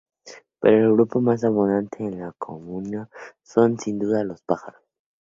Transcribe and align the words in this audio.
Pero 0.59 0.87
el 0.87 0.93
grupo 0.93 1.21
más 1.21 1.43
abundante 1.43 2.03
en 2.03 2.21
la 2.21 2.31
Comuna 2.31 3.07
son, 3.43 3.77
sin 3.79 3.99
duda, 3.99 4.23
los 4.23 4.41
pájaros. 4.41 4.81